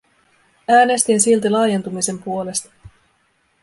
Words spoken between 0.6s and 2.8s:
Äänestin silti laajentumisen puolesta.